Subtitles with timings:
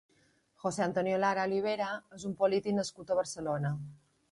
[0.63, 3.77] José Antonio Lara Olivera és un polític nascut a Barcelona.